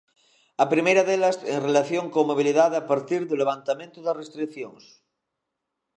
[0.63, 4.83] A primeira delas en relación coa mobilidade a partir do levantamento das restricións.